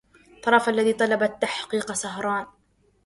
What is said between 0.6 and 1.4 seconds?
الذي طلب